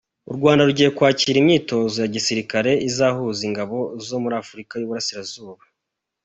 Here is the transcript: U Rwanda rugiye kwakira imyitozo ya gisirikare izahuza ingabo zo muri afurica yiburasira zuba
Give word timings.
U 0.29 0.33
Rwanda 0.37 0.65
rugiye 0.67 0.89
kwakira 0.97 1.37
imyitozo 1.39 1.95
ya 1.99 2.09
gisirikare 2.15 2.71
izahuza 2.89 3.41
ingabo 3.49 3.77
zo 4.05 4.17
muri 4.23 4.35
afurica 4.41 4.73
yiburasira 4.77 5.21
zuba 5.31 5.63